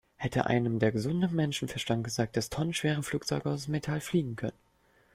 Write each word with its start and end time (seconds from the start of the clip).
Hätte 0.15 0.47
einem 0.47 0.79
der 0.79 0.91
gesunde 0.91 1.27
Menschenverstand 1.27 2.03
gesagt, 2.03 2.35
dass 2.35 2.49
tonnenschwere 2.49 3.03
Flugzeuge 3.03 3.51
aus 3.51 3.67
Metall 3.67 4.01
fliegen 4.01 4.35
können? 4.35 4.57